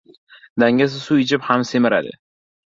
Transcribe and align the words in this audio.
•Dangasa 0.63 1.01
suv 1.07 1.19
ichib 1.25 1.45
ham 1.51 1.67
semiradi. 1.73 2.17